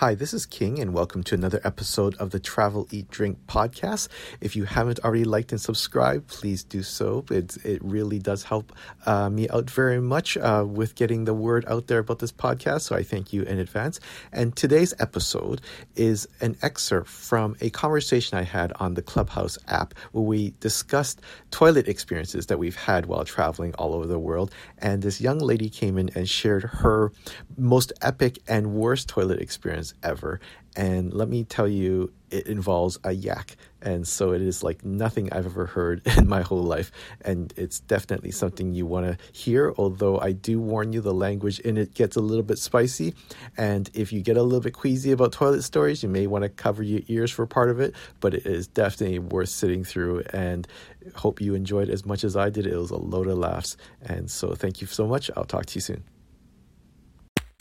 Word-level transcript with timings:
Hi, 0.00 0.14
this 0.14 0.34
is 0.34 0.44
King, 0.44 0.78
and 0.78 0.92
welcome 0.92 1.22
to 1.22 1.34
another 1.34 1.58
episode 1.64 2.16
of 2.16 2.28
the 2.28 2.38
Travel, 2.38 2.86
Eat, 2.90 3.10
Drink 3.10 3.38
podcast. 3.46 4.08
If 4.42 4.54
you 4.54 4.64
haven't 4.64 4.98
already 4.98 5.24
liked 5.24 5.52
and 5.52 5.60
subscribed, 5.60 6.26
please 6.26 6.62
do 6.62 6.82
so. 6.82 7.24
It, 7.30 7.56
it 7.64 7.82
really 7.82 8.18
does 8.18 8.42
help 8.42 8.74
uh, 9.06 9.30
me 9.30 9.48
out 9.48 9.70
very 9.70 10.02
much 10.02 10.36
uh, 10.36 10.66
with 10.68 10.96
getting 10.96 11.24
the 11.24 11.32
word 11.32 11.64
out 11.66 11.86
there 11.86 12.00
about 12.00 12.18
this 12.18 12.30
podcast, 12.30 12.82
so 12.82 12.94
I 12.94 13.04
thank 13.04 13.32
you 13.32 13.44
in 13.44 13.58
advance. 13.58 13.98
And 14.32 14.54
today's 14.54 14.92
episode 14.98 15.62
is 15.94 16.28
an 16.42 16.58
excerpt 16.60 17.08
from 17.08 17.56
a 17.62 17.70
conversation 17.70 18.36
I 18.36 18.42
had 18.42 18.74
on 18.74 18.92
the 18.92 19.02
Clubhouse 19.02 19.56
app 19.66 19.94
where 20.12 20.24
we 20.24 20.52
discussed 20.60 21.22
toilet 21.50 21.88
experiences 21.88 22.48
that 22.48 22.58
we've 22.58 22.76
had 22.76 23.06
while 23.06 23.24
traveling 23.24 23.72
all 23.76 23.94
over 23.94 24.06
the 24.06 24.18
world. 24.18 24.52
And 24.76 25.00
this 25.00 25.22
young 25.22 25.38
lady 25.38 25.70
came 25.70 25.96
in 25.96 26.10
and 26.14 26.28
shared 26.28 26.64
her 26.64 27.12
most 27.56 27.94
epic 28.02 28.40
and 28.46 28.74
worst 28.74 29.08
toilet 29.08 29.40
experience 29.40 29.85
ever. 30.02 30.40
And 30.76 31.12
let 31.12 31.28
me 31.28 31.44
tell 31.44 31.66
you, 31.66 32.12
it 32.30 32.46
involves 32.46 32.98
a 33.04 33.12
yak. 33.12 33.56
And 33.80 34.06
so 34.06 34.32
it 34.32 34.42
is 34.42 34.62
like 34.62 34.84
nothing 34.84 35.32
I've 35.32 35.46
ever 35.46 35.64
heard 35.66 36.02
in 36.18 36.28
my 36.28 36.42
whole 36.42 36.62
life. 36.62 36.92
And 37.22 37.52
it's 37.56 37.80
definitely 37.80 38.30
something 38.30 38.74
you 38.74 38.84
want 38.84 39.06
to 39.06 39.16
hear, 39.32 39.72
although 39.78 40.18
I 40.18 40.32
do 40.32 40.60
warn 40.60 40.92
you 40.92 41.00
the 41.00 41.14
language 41.14 41.60
in 41.60 41.78
it 41.78 41.94
gets 41.94 42.16
a 42.16 42.20
little 42.20 42.42
bit 42.42 42.58
spicy. 42.58 43.14
And 43.56 43.90
if 43.94 44.12
you 44.12 44.20
get 44.20 44.36
a 44.36 44.42
little 44.42 44.60
bit 44.60 44.74
queasy 44.74 45.12
about 45.12 45.32
toilet 45.32 45.62
stories, 45.62 46.02
you 46.02 46.08
may 46.08 46.26
want 46.26 46.42
to 46.42 46.48
cover 46.48 46.82
your 46.82 47.00
ears 47.08 47.30
for 47.30 47.46
part 47.46 47.70
of 47.70 47.80
it. 47.80 47.94
But 48.20 48.34
it 48.34 48.44
is 48.44 48.66
definitely 48.66 49.20
worth 49.20 49.48
sitting 49.48 49.84
through. 49.84 50.24
And 50.32 50.68
hope 51.14 51.40
you 51.40 51.54
enjoyed 51.54 51.88
as 51.88 52.04
much 52.04 52.24
as 52.24 52.36
I 52.36 52.50
did. 52.50 52.66
It 52.66 52.76
was 52.76 52.90
a 52.90 52.96
load 52.96 53.28
of 53.28 53.38
laughs. 53.38 53.76
And 54.02 54.30
so 54.30 54.54
thank 54.54 54.80
you 54.80 54.86
so 54.86 55.06
much. 55.06 55.30
I'll 55.36 55.44
talk 55.44 55.66
to 55.66 55.74
you 55.76 55.80
soon. 55.80 56.04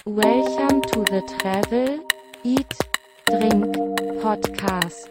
Welcome 0.07 0.81
to 0.81 0.99
the 0.99 1.21
Travel, 1.39 2.07
Eat, 2.45 2.77
Drink 3.25 3.75
podcast. 4.21 5.09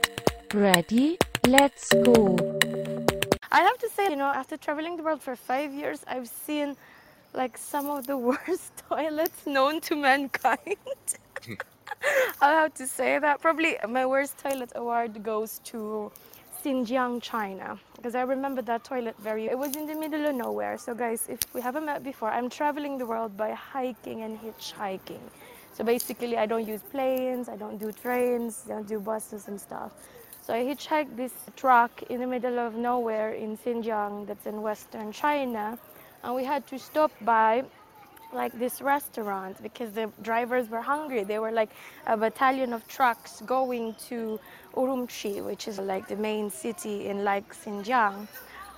Ready? 0.54 1.18
Let's 1.48 1.92
go. 1.92 2.36
I 3.50 3.58
have 3.58 3.76
to 3.78 3.88
say, 3.90 4.10
you 4.10 4.14
know, 4.14 4.26
after 4.26 4.56
traveling 4.56 4.96
the 4.96 5.02
world 5.02 5.20
for 5.20 5.34
five 5.34 5.72
years, 5.72 6.04
I've 6.06 6.28
seen 6.28 6.76
like 7.32 7.58
some 7.58 7.90
of 7.90 8.06
the 8.06 8.16
worst 8.30 8.76
toilets 8.88 9.48
known 9.48 9.80
to 9.80 9.96
mankind. 9.96 10.78
I 12.40 12.50
have 12.52 12.72
to 12.74 12.86
say 12.86 13.18
that. 13.18 13.40
Probably 13.40 13.78
my 13.88 14.06
worst 14.06 14.38
toilet 14.38 14.70
award 14.76 15.20
goes 15.24 15.58
to 15.70 16.12
Xinjiang, 16.62 17.20
China, 17.20 17.80
because 17.96 18.14
I 18.14 18.22
remember 18.22 18.62
that 18.62 18.84
toilet 18.84 19.16
very. 19.18 19.46
It 19.46 19.58
was 19.58 19.74
in 19.74 19.88
the 19.88 19.96
middle 19.96 20.24
of 20.24 20.36
nowhere. 20.36 20.78
So, 20.78 20.94
guys, 20.94 21.26
if 21.28 21.40
we 21.52 21.60
haven't 21.60 21.84
met 21.84 22.04
before, 22.04 22.30
I'm 22.30 22.48
traveling 22.48 22.96
the 22.96 23.06
world 23.06 23.36
by 23.36 23.50
hiking 23.50 24.22
and 24.22 24.38
hitchhiking. 24.38 25.24
So 25.74 25.82
basically, 25.84 26.38
I 26.38 26.46
don't 26.46 26.66
use 26.66 26.82
planes, 26.82 27.48
I 27.48 27.56
don't 27.56 27.78
do 27.78 27.90
trains, 27.90 28.62
I 28.66 28.74
don't 28.74 28.88
do 28.88 29.00
buses 29.00 29.48
and 29.48 29.60
stuff. 29.60 29.92
So 30.40 30.54
I 30.54 30.62
hitchhiked 30.62 31.16
this 31.16 31.32
truck 31.56 32.02
in 32.04 32.20
the 32.20 32.26
middle 32.26 32.58
of 32.58 32.76
nowhere 32.76 33.32
in 33.32 33.58
Xinjiang, 33.58 34.26
that's 34.26 34.46
in 34.46 34.62
western 34.62 35.10
China, 35.10 35.76
and 36.22 36.34
we 36.34 36.44
had 36.44 36.66
to 36.68 36.78
stop 36.78 37.10
by 37.22 37.64
like 38.32 38.56
this 38.58 38.82
restaurant 38.82 39.62
because 39.62 39.92
the 39.92 40.10
drivers 40.22 40.68
were 40.68 40.80
hungry. 40.80 41.24
They 41.24 41.38
were 41.38 41.52
like 41.52 41.70
a 42.06 42.16
battalion 42.16 42.72
of 42.72 42.86
trucks 42.88 43.40
going 43.46 43.94
to 44.08 44.38
Urumqi, 44.74 45.44
which 45.44 45.66
is 45.68 45.78
like 45.78 46.08
the 46.08 46.16
main 46.16 46.50
city 46.50 47.06
in 47.06 47.24
like 47.24 47.54
Xinjiang. 47.54 48.26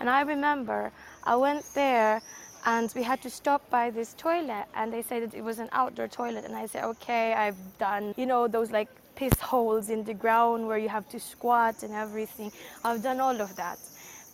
And 0.00 0.10
I 0.10 0.20
remember 0.22 0.92
I 1.24 1.36
went 1.36 1.64
there 1.74 2.20
and 2.66 2.92
we 2.94 3.02
had 3.02 3.22
to 3.22 3.30
stop 3.30 3.68
by 3.70 3.90
this 3.90 4.14
toilet 4.18 4.66
and 4.74 4.92
they 4.92 5.02
said 5.02 5.22
that 5.22 5.34
it 5.34 5.42
was 5.42 5.58
an 5.58 5.68
outdoor 5.72 6.08
toilet 6.08 6.44
and 6.44 6.54
I 6.54 6.66
said, 6.66 6.84
okay, 6.84 7.32
I've 7.32 7.56
done, 7.78 8.14
you 8.16 8.26
know, 8.26 8.48
those 8.48 8.70
like 8.70 8.88
piss 9.14 9.40
holes 9.40 9.88
in 9.88 10.04
the 10.04 10.12
ground 10.12 10.66
where 10.66 10.76
you 10.76 10.88
have 10.88 11.08
to 11.10 11.18
squat 11.18 11.82
and 11.82 11.94
everything. 11.94 12.52
I've 12.84 13.02
done 13.02 13.20
all 13.20 13.40
of 13.40 13.56
that 13.56 13.78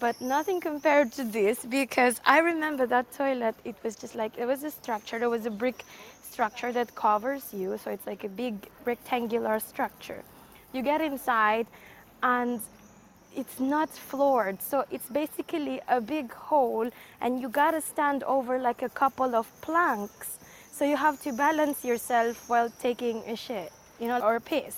but 0.02 0.20
nothing 0.20 0.60
compared 0.60 1.12
to 1.12 1.22
this 1.22 1.64
because 1.64 2.20
I 2.26 2.40
remember 2.40 2.86
that 2.86 3.12
toilet. 3.12 3.54
It 3.64 3.76
was 3.84 3.94
just 3.94 4.16
like 4.16 4.36
it 4.36 4.46
was 4.46 4.64
a 4.64 4.70
structure. 4.72 5.20
There 5.20 5.30
was 5.30 5.46
a 5.46 5.50
brick 5.62 5.84
structure 6.28 6.72
that 6.72 6.92
covers 6.96 7.54
you, 7.54 7.78
so 7.78 7.92
it's 7.92 8.04
like 8.04 8.24
a 8.24 8.28
big 8.28 8.54
rectangular 8.84 9.60
structure. 9.60 10.24
You 10.72 10.82
get 10.82 11.00
inside, 11.00 11.68
and 12.20 12.60
it's 13.36 13.60
not 13.60 13.90
floored, 13.90 14.60
so 14.62 14.84
it's 14.90 15.08
basically 15.08 15.80
a 15.88 16.00
big 16.00 16.32
hole, 16.32 16.90
and 17.20 17.40
you 17.40 17.48
gotta 17.48 17.80
stand 17.80 18.22
over 18.24 18.58
like 18.58 18.82
a 18.82 18.88
couple 18.88 19.34
of 19.34 19.46
planks. 19.60 20.38
So 20.72 20.84
you 20.84 20.96
have 20.96 21.20
to 21.22 21.32
balance 21.32 21.84
yourself 21.84 22.48
while 22.48 22.70
taking 22.80 23.18
a 23.26 23.36
shit, 23.36 23.72
you 24.00 24.08
know, 24.08 24.20
or 24.20 24.36
a 24.36 24.40
piss. 24.40 24.76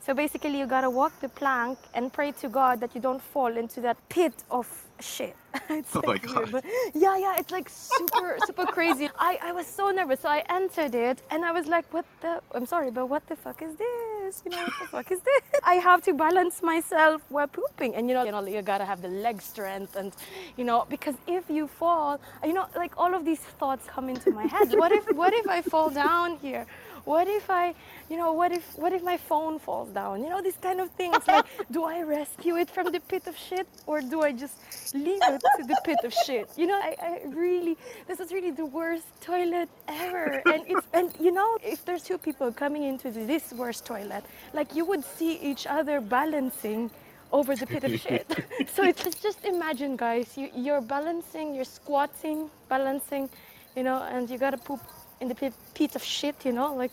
So 0.00 0.14
basically, 0.14 0.58
you 0.58 0.66
gotta 0.66 0.90
walk 0.90 1.20
the 1.20 1.28
plank 1.28 1.78
and 1.94 2.12
pray 2.12 2.32
to 2.40 2.48
God 2.48 2.80
that 2.80 2.94
you 2.94 3.00
don't 3.00 3.22
fall 3.22 3.56
into 3.56 3.80
that 3.82 3.96
pit 4.08 4.32
of 4.50 4.66
shit. 5.00 5.36
it's 5.70 5.94
Oh 5.96 6.02
like 6.06 6.26
my 6.26 6.34
God. 6.34 6.52
but- 6.52 6.64
yeah, 6.94 7.16
yeah, 7.18 7.36
it's 7.38 7.50
like 7.52 7.68
super, 7.68 8.38
super 8.46 8.66
crazy. 8.66 9.08
I, 9.18 9.38
I 9.42 9.52
was 9.52 9.66
so 9.66 9.90
nervous, 9.90 10.20
so 10.20 10.28
I 10.28 10.44
entered 10.48 10.94
it 10.94 11.22
and 11.30 11.44
I 11.44 11.52
was 11.52 11.66
like, 11.66 11.92
what 11.92 12.06
the? 12.22 12.40
I'm 12.54 12.66
sorry, 12.66 12.90
but 12.90 13.06
what 13.06 13.26
the 13.28 13.36
fuck 13.36 13.62
is 13.62 13.76
this? 13.76 14.07
You 14.44 14.50
know, 14.50 14.58
what 14.58 14.72
the 14.80 14.86
fuck 14.88 15.10
is 15.10 15.20
this? 15.20 15.42
I 15.64 15.74
have 15.74 16.02
to 16.02 16.12
balance 16.12 16.62
myself 16.62 17.22
while 17.30 17.46
pooping, 17.46 17.94
and 17.94 18.08
you 18.08 18.14
know, 18.14 18.24
you 18.24 18.32
know, 18.32 18.44
you 18.46 18.60
gotta 18.60 18.84
have 18.84 19.00
the 19.00 19.08
leg 19.08 19.40
strength, 19.40 19.96
and 19.96 20.12
you 20.58 20.64
know, 20.64 20.86
because 20.90 21.14
if 21.26 21.48
you 21.48 21.66
fall, 21.66 22.20
you 22.44 22.52
know, 22.52 22.66
like 22.76 22.92
all 22.98 23.14
of 23.14 23.24
these 23.24 23.40
thoughts 23.60 23.86
come 23.86 24.08
into 24.10 24.30
my 24.30 24.46
head. 24.46 24.68
What 24.74 24.92
if, 24.92 25.10
what 25.12 25.32
if 25.32 25.48
I 25.48 25.62
fall 25.62 25.88
down 25.88 26.36
here? 26.38 26.66
What 27.04 27.28
if 27.28 27.50
I, 27.50 27.74
you 28.10 28.16
know, 28.16 28.32
what 28.32 28.52
if 28.52 28.76
what 28.76 28.92
if 28.92 29.02
my 29.02 29.16
phone 29.16 29.58
falls 29.58 29.90
down? 29.90 30.22
You 30.22 30.30
know, 30.30 30.42
these 30.42 30.56
kind 30.56 30.80
of 30.80 30.90
things. 30.92 31.16
Like, 31.26 31.46
do 31.70 31.84
I 31.84 32.02
rescue 32.02 32.56
it 32.56 32.70
from 32.70 32.92
the 32.92 33.00
pit 33.00 33.26
of 33.26 33.36
shit 33.36 33.66
or 33.86 34.00
do 34.00 34.22
I 34.22 34.32
just 34.32 34.56
leave 34.94 35.20
it 35.22 35.42
to 35.58 35.64
the 35.64 35.78
pit 35.84 35.98
of 36.04 36.12
shit? 36.12 36.50
You 36.56 36.66
know, 36.66 36.76
I, 36.76 36.96
I 37.00 37.20
really 37.28 37.76
this 38.06 38.20
is 38.20 38.32
really 38.32 38.50
the 38.50 38.66
worst 38.66 39.06
toilet 39.20 39.68
ever. 39.88 40.42
And 40.46 40.64
it's 40.66 40.86
and 40.92 41.12
you 41.20 41.32
know, 41.32 41.58
if 41.62 41.84
there's 41.84 42.02
two 42.02 42.18
people 42.18 42.52
coming 42.52 42.84
into 42.84 43.10
this 43.10 43.52
worst 43.52 43.86
toilet, 43.86 44.24
like 44.52 44.74
you 44.74 44.84
would 44.84 45.04
see 45.04 45.38
each 45.40 45.66
other 45.66 46.00
balancing 46.00 46.90
over 47.32 47.54
the 47.56 47.66
pit 47.66 47.84
of 47.84 48.00
shit. 48.00 48.26
so 48.74 48.84
it's 48.84 49.04
just, 49.04 49.22
just 49.22 49.44
imagine 49.44 49.96
guys, 49.96 50.36
you, 50.36 50.50
you're 50.54 50.80
balancing, 50.80 51.54
you're 51.54 51.64
squatting, 51.64 52.50
balancing, 52.68 53.28
you 53.76 53.82
know, 53.82 54.02
and 54.02 54.30
you 54.30 54.38
gotta 54.38 54.56
poop 54.58 54.80
in 55.20 55.28
the 55.28 55.34
pit, 55.34 55.54
pit 55.74 55.94
of 55.96 56.02
shit, 56.04 56.44
you 56.44 56.52
know, 56.52 56.74
like 56.74 56.92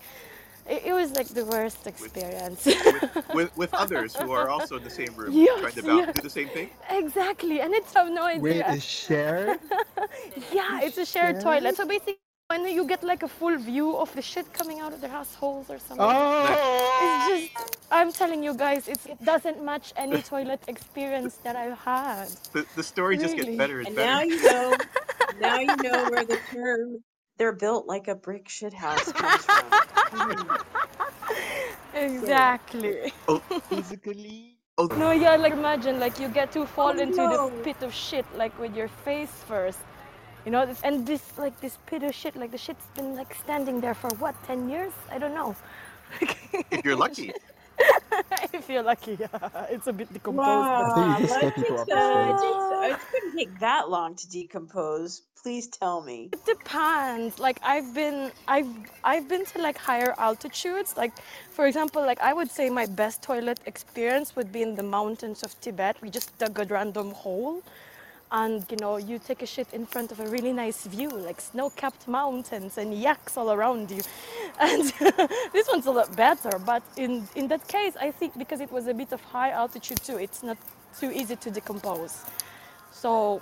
it, 0.66 0.84
it 0.88 0.94
was 0.94 1.12
like 1.16 1.28
the 1.30 1.46
worst 1.46 1.88
experience. 1.88 2.66
with, 2.92 3.06
with, 3.34 3.58
with 3.58 3.74
others 3.76 4.16
who 4.16 4.32
are 4.32 4.50
also 4.50 4.78
in 4.78 4.84
the 4.84 4.90
same 4.92 5.16
room 5.16 5.44
Yes, 5.46 5.60
trying 5.60 5.76
to 5.76 5.84
bounce, 5.84 6.08
yes. 6.08 6.14
do 6.14 6.22
the 6.22 6.30
same 6.30 6.50
thing. 6.50 6.72
exactly, 6.90 7.62
and 7.62 7.74
it's 7.74 7.96
I 7.96 8.04
have 8.04 8.12
no 8.14 8.24
idea. 8.24 8.42
Wait, 8.42 8.66
is 8.68 8.84
shared? 8.84 9.60
yeah, 10.52 10.82
it's 10.82 10.98
a 10.98 11.06
shared 11.06 11.40
shared? 11.40 11.40
toilet. 11.40 11.76
So 11.78 11.86
basically, 11.86 12.18
when 12.50 12.66
you 12.68 12.86
get 12.86 13.04
like 13.04 13.24
a 13.24 13.28
full 13.28 13.58
view 13.58 13.98
of 13.98 14.14
the 14.16 14.22
shit 14.22 14.54
coming 14.54 14.80
out 14.82 14.94
of 14.94 15.02
their 15.02 15.12
assholes 15.12 15.70
or 15.70 15.80
something. 15.80 15.98
Oh! 16.00 16.98
It's 17.02 17.26
just, 17.26 17.52
I'm 17.92 18.12
telling 18.14 18.44
you 18.44 18.54
guys, 18.56 18.88
it's, 18.88 19.06
it 19.08 19.24
doesn't 19.24 19.64
match 19.64 19.94
any 19.98 20.22
toilet 20.22 20.62
experience 20.68 21.38
that 21.44 21.56
I've 21.56 21.78
had. 21.80 22.30
The, 22.54 22.66
the 22.76 22.84
story 22.84 23.18
just 23.18 23.36
gets 23.36 23.50
better 23.50 23.80
and 23.80 23.88
And 23.88 23.96
better. 23.96 24.12
now 24.12 24.22
you 24.22 24.42
know. 24.44 24.78
now 25.40 25.60
you 25.60 25.78
know 25.78 26.06
where 26.10 26.26
the 26.26 26.40
term 26.54 27.04
"they're 27.38 27.54
built 27.54 27.88
like 27.88 28.08
a 28.08 28.16
brick 28.16 28.50
shit 28.50 28.74
house" 28.74 29.12
comes 29.12 29.46
from. 29.46 30.58
Exactly. 31.94 33.14
Oh, 33.28 33.40
physically? 33.70 34.58
oh, 34.78 34.88
No, 34.98 35.12
yeah, 35.12 35.36
like 35.36 35.54
imagine, 35.54 36.00
like 36.00 36.20
you 36.20 36.28
get 36.28 36.52
to 36.54 36.66
fall 36.66 36.94
Oh, 36.96 37.00
into 37.00 37.18
no. 37.18 37.50
the 37.50 37.64
pit 37.64 37.82
of 37.84 37.94
shit, 37.94 38.26
like 38.36 38.58
with 38.60 38.76
your 38.76 38.90
face 38.90 39.32
first. 39.48 39.80
You 40.46 40.52
know, 40.52 40.66
this, 40.66 40.82
and 40.84 41.06
this, 41.08 41.38
like 41.38 41.60
this 41.62 41.78
pit 41.88 42.04
of 42.04 42.14
shit, 42.14 42.36
like 42.36 42.52
the 42.52 42.58
shit's 42.58 42.86
been 42.96 43.16
like 43.16 43.34
standing 43.36 43.82
there 43.82 43.96
for 43.96 44.10
what, 44.20 44.36
10 44.46 44.70
years? 44.70 44.94
I 45.12 45.18
don't 45.18 45.34
know. 45.34 45.56
if 46.72 46.86
you're 46.86 46.96
lucky. 46.96 47.34
If 48.66 48.74
you're 48.74 48.84
lucky. 48.84 49.18
It's 49.70 49.88
a 49.88 49.94
bit 49.94 50.12
decomposed. 50.12 50.48
Wow, 50.48 50.94
I 50.98 51.22
think 51.22 51.22
you 51.22 51.28
just 51.28 51.88
but 51.88 51.88
get 51.88 51.98
into 52.06 52.32
it 52.32 52.38
takes, 52.42 52.66
uh, 52.72 52.82
it, 52.82 52.82
stage. 52.82 52.92
takes, 52.92 53.04
it 53.04 53.12
couldn't 53.12 53.38
take 53.38 53.60
that 53.60 53.90
long 53.90 54.16
to 54.16 54.30
decompose. 54.30 55.24
Please 55.42 55.68
tell 55.68 56.02
me. 56.02 56.30
It 56.34 56.44
depends. 56.46 57.40
Like 57.40 57.60
I've 57.64 57.94
been, 57.94 58.32
I've, 58.48 58.70
I've 59.04 59.28
been 59.28 59.46
to 59.46 59.62
like 59.62 59.78
higher 59.78 60.16
altitudes. 60.18 60.98
Like, 60.98 61.14
for 61.52 61.68
example, 61.68 62.02
like 62.04 62.20
I 62.22 62.34
would 62.34 62.50
say 62.52 62.70
my 62.70 62.88
best 62.88 63.22
toilet 63.22 63.60
experience 63.68 64.36
would 64.36 64.52
be 64.52 64.64
in 64.64 64.76
the 64.76 64.84
mountains 64.84 65.44
of 65.44 65.60
Tibet. 65.62 65.98
We 66.02 66.10
just 66.10 66.38
dug 66.40 66.60
a 66.60 66.66
random 66.66 67.12
hole, 67.12 67.62
and 68.42 68.66
you 68.70 68.78
know, 68.78 68.98
you 68.98 69.18
take 69.18 69.42
a 69.42 69.46
shit 69.46 69.68
in 69.72 69.86
front 69.86 70.12
of 70.12 70.20
a 70.20 70.28
really 70.28 70.52
nice 70.52 70.86
view, 70.86 71.10
like 71.10 71.40
snow-capped 71.40 72.06
mountains 72.06 72.78
and 72.78 72.94
yaks 72.94 73.38
all 73.38 73.50
around 73.52 73.90
you. 73.90 74.02
And 74.68 74.84
this 75.56 75.68
one's 75.72 75.86
a 75.86 75.96
lot 76.00 76.10
better. 76.16 76.54
But 76.72 76.84
in 76.98 77.12
in 77.40 77.46
that 77.54 77.64
case, 77.78 77.94
I 78.08 78.10
think 78.20 78.32
because 78.44 78.60
it 78.66 78.72
was 78.78 78.86
a 78.88 78.94
bit 79.02 79.12
of 79.18 79.22
high 79.36 79.52
altitude 79.62 80.00
too, 80.08 80.18
it's 80.26 80.42
not 80.50 80.58
too 81.00 81.12
easy 81.20 81.36
to 81.44 81.50
decompose. 81.58 82.14
So, 82.92 83.42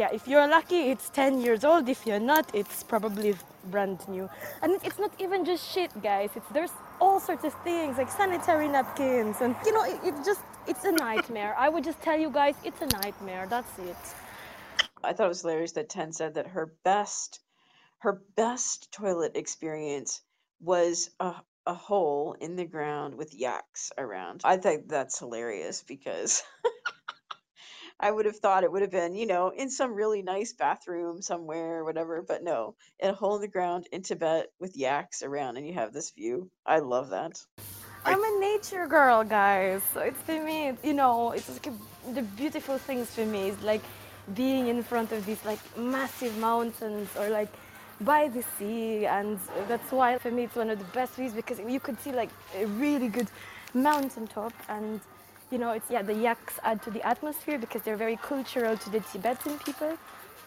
yeah, 0.00 0.10
if 0.18 0.22
you're 0.28 0.48
lucky, 0.58 0.80
it's 0.92 1.08
10 1.10 1.40
years 1.40 1.64
old. 1.64 1.88
If 1.88 2.06
you're 2.06 2.26
not, 2.34 2.44
it's 2.60 2.82
probably 2.82 3.34
brand 3.74 4.00
new. 4.08 4.28
And 4.62 4.70
it's 4.86 4.98
not 4.98 5.12
even 5.18 5.44
just 5.44 5.62
shit, 5.72 5.90
guys. 6.02 6.30
It's 6.36 6.50
there's 6.56 6.74
all 7.00 7.18
sorts 7.18 7.44
of 7.44 7.54
things 7.64 7.96
like 7.96 8.10
sanitary 8.10 8.68
napkins 8.68 9.36
and 9.40 9.54
you 9.64 9.72
know 9.72 9.84
it, 9.84 9.98
it 10.04 10.14
just 10.24 10.42
it's 10.66 10.84
a 10.84 10.92
nightmare 11.06 11.54
i 11.58 11.66
would 11.72 11.82
just 11.82 12.00
tell 12.02 12.18
you 12.24 12.30
guys 12.30 12.54
it's 12.62 12.82
a 12.82 12.90
nightmare 12.98 13.46
that's 13.48 13.78
it 13.78 13.96
I 15.02 15.12
thought 15.12 15.26
it 15.26 15.28
was 15.28 15.42
hilarious 15.42 15.72
that 15.72 15.88
Ten 15.88 16.12
said 16.12 16.34
that 16.34 16.48
her 16.48 16.74
best 16.84 17.40
her 18.00 18.22
best 18.34 18.90
toilet 18.92 19.32
experience 19.36 20.22
was 20.60 21.10
a, 21.20 21.34
a 21.66 21.74
hole 21.74 22.34
in 22.40 22.56
the 22.56 22.64
ground 22.64 23.14
with 23.14 23.34
yaks 23.34 23.92
around. 23.98 24.40
I 24.44 24.56
think 24.56 24.88
that's 24.88 25.18
hilarious 25.18 25.82
because 25.82 26.42
I 28.00 28.10
would 28.10 28.24
have 28.24 28.38
thought 28.38 28.64
it 28.64 28.72
would 28.72 28.80
have 28.80 28.90
been, 28.90 29.14
you 29.14 29.26
know, 29.26 29.50
in 29.50 29.70
some 29.70 29.92
really 29.92 30.22
nice 30.22 30.54
bathroom 30.54 31.20
somewhere 31.20 31.80
or 31.80 31.84
whatever, 31.84 32.22
but 32.26 32.42
no, 32.42 32.74
a 33.02 33.12
hole 33.12 33.36
in 33.36 33.42
the 33.42 33.48
ground 33.48 33.86
in 33.92 34.02
Tibet 34.02 34.46
with 34.58 34.76
yaks 34.76 35.22
around 35.22 35.58
and 35.58 35.66
you 35.66 35.74
have 35.74 35.92
this 35.92 36.10
view. 36.10 36.50
I 36.64 36.78
love 36.78 37.10
that. 37.10 37.38
I'm 38.06 38.22
a 38.24 38.40
nature 38.40 38.86
girl 38.86 39.22
guys 39.24 39.82
so 39.92 40.00
it's 40.00 40.20
for 40.22 40.42
me 40.42 40.72
you 40.82 40.94
know 40.94 41.32
it's 41.32 41.50
like 41.50 41.66
a, 41.66 42.12
the 42.14 42.22
beautiful 42.22 42.78
things 42.78 43.14
for 43.14 43.26
me 43.26 43.50
is 43.50 43.62
like 43.62 43.82
being 44.34 44.68
in 44.68 44.82
front 44.82 45.12
of 45.12 45.26
these 45.26 45.44
like 45.44 45.60
massive 45.78 46.36
mountains 46.38 47.08
or 47.18 47.30
like 47.30 47.52
by 48.02 48.28
the 48.28 48.42
sea 48.58 49.06
and 49.06 49.38
that's 49.68 49.92
why 49.92 50.18
for 50.18 50.30
me 50.30 50.44
it's 50.44 50.56
one 50.56 50.70
of 50.70 50.78
the 50.78 50.84
best 50.86 51.14
views 51.14 51.32
because 51.32 51.60
you 51.68 51.80
could 51.80 52.00
see 52.00 52.12
like 52.12 52.30
a 52.58 52.66
really 52.66 53.08
good 53.08 53.28
mountain 53.74 54.26
top 54.26 54.52
and 54.68 55.00
you 55.50 55.58
know 55.58 55.72
it's 55.72 55.90
yeah 55.90 56.02
the 56.02 56.14
yaks 56.14 56.58
add 56.64 56.82
to 56.82 56.90
the 56.90 57.02
atmosphere 57.06 57.58
because 57.58 57.82
they're 57.82 57.96
very 57.96 58.16
cultural 58.16 58.76
to 58.76 58.90
the 58.90 59.00
tibetan 59.00 59.58
people. 59.60 59.96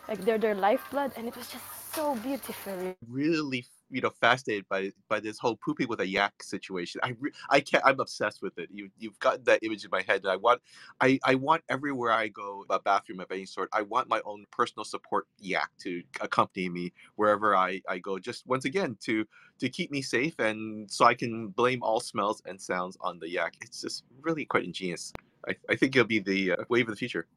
Like 0.07 0.25
they're 0.25 0.39
their 0.39 0.55
lifeblood 0.55 1.13
and 1.17 1.27
it 1.27 1.35
was 1.37 1.47
just 1.49 1.65
so 1.95 2.15
beautiful. 2.17 2.95
Really, 3.07 3.67
you 3.93 4.01
know, 4.01 4.09
fascinated 4.09 4.67
by 4.67 4.91
by 5.07 5.19
this 5.19 5.37
whole 5.37 5.55
pooping 5.55 5.87
with 5.87 5.99
a 6.01 6.07
yak 6.07 6.41
situation. 6.43 6.99
I 7.03 7.15
re- 7.19 7.31
I 7.49 7.59
can't. 7.59 7.83
I'm 7.85 7.99
obsessed 7.99 8.41
with 8.41 8.57
it. 8.57 8.69
You 8.71 8.89
you've 8.97 9.19
gotten 9.19 9.43
that 9.45 9.59
image 9.63 9.85
in 9.85 9.91
my 9.91 10.01
head. 10.01 10.25
I 10.25 10.35
want 10.37 10.61
I 10.99 11.19
I 11.23 11.35
want 11.35 11.63
everywhere 11.69 12.11
I 12.11 12.27
go 12.27 12.65
a 12.69 12.79
bathroom 12.79 13.19
of 13.19 13.31
any 13.31 13.45
sort. 13.45 13.69
I 13.71 13.83
want 13.83 14.09
my 14.09 14.21
own 14.25 14.45
personal 14.51 14.83
support 14.83 15.27
yak 15.39 15.69
to 15.81 16.01
accompany 16.21 16.69
me 16.69 16.93
wherever 17.15 17.55
I 17.55 17.81
I 17.87 17.99
go. 17.99 18.19
Just 18.19 18.47
once 18.47 18.65
again 18.65 18.97
to 19.01 19.25
to 19.59 19.69
keep 19.69 19.91
me 19.91 20.01
safe 20.01 20.39
and 20.39 20.89
so 20.91 21.05
I 21.05 21.13
can 21.13 21.47
blame 21.49 21.83
all 21.83 21.99
smells 21.99 22.41
and 22.45 22.59
sounds 22.59 22.97
on 23.01 23.19
the 23.19 23.29
yak. 23.29 23.55
It's 23.61 23.81
just 23.81 24.03
really 24.21 24.45
quite 24.45 24.63
ingenious. 24.65 25.13
I, 25.47 25.55
I 25.69 25.75
think 25.75 25.95
it'll 25.95 26.07
be 26.07 26.19
the 26.19 26.53
uh, 26.53 26.55
wave 26.69 26.87
of 26.87 26.93
the 26.93 26.97
future. 26.97 27.27